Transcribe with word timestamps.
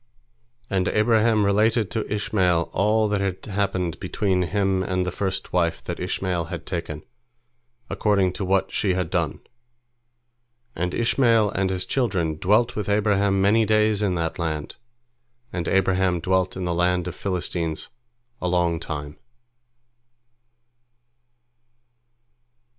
And 0.67 0.87
Abraham 0.87 1.45
related 1.45 1.91
to 1.91 2.11
Ishmael 2.11 2.71
all 2.73 3.07
that 3.09 3.21
had 3.21 3.45
happened 3.45 3.99
between 3.99 4.41
him 4.41 4.81
and 4.81 5.05
the 5.05 5.11
first 5.11 5.53
wife 5.53 5.83
that 5.83 5.99
Ishmael 5.99 6.45
had 6.45 6.65
taken, 6.65 7.03
according 7.87 8.33
to 8.33 8.43
what 8.43 8.71
she 8.71 8.95
had 8.95 9.11
done. 9.11 9.41
And 10.75 10.95
Ishmael 10.95 11.51
and 11.51 11.69
his 11.69 11.85
children 11.85 12.37
dwelt 12.37 12.75
with 12.75 12.89
Abraham 12.89 13.43
many 13.43 13.63
days 13.63 14.01
in 14.01 14.15
that 14.15 14.39
land, 14.39 14.75
and 15.53 15.67
Abraham 15.67 16.19
dwelt 16.19 16.57
in 16.57 16.65
the 16.65 16.73
land 16.73 17.07
of 17.07 17.13
the 17.13 17.19
Philistines 17.19 17.89
a 18.41 18.47
long 18.47 18.79
time. 18.79 19.17